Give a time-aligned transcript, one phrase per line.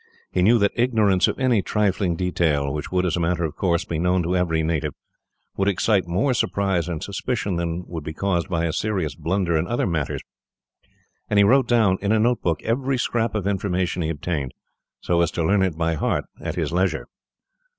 [0.31, 3.85] He knew that ignorance of any trifling detail which would, as a matter of course,
[3.85, 4.95] be known to every native,
[5.57, 9.67] would excite more surprise and suspicion than would be caused by a serious blunder in
[9.67, 10.23] other matters;
[11.29, 14.55] and he wrote down, in a notebook, every scrap of information he obtained,
[15.01, 17.05] so as to learn it by heart at his leisure.